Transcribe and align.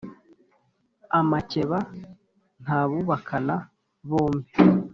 amakeba 1.19 1.79
ntabubakana 2.63 3.55
bo 4.09 4.23
mbi 4.33 4.43